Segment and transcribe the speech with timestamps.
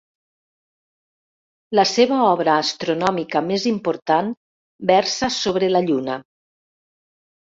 [1.79, 4.33] La seva obra astronòmica més important
[4.93, 6.17] versa sobre la Lluna.